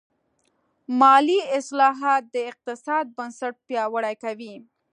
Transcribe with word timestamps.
مالي 0.99 1.39
اصلاحات 1.57 2.23
د 2.33 2.35
اقتصاد 2.51 3.05
بنسټ 3.17 3.55
پیاوړی 3.67 4.15
کوي. 4.23 4.55